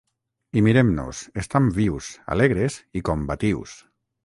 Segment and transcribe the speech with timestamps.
[0.59, 3.79] I mirem-nos; estam vius, alegres i combatius.